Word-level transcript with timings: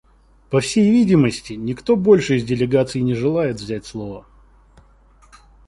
По 0.49 0.61
всей 0.61 0.89
видимости, 0.89 1.53
никто 1.53 1.95
больше 1.95 2.37
из 2.37 2.43
делегаций 2.43 3.01
не 3.01 3.13
желает 3.13 3.57
взять 3.57 3.85
слово. 3.85 4.25